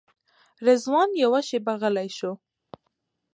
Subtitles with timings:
[0.67, 2.31] رضوان یوه شېبه غلی شو.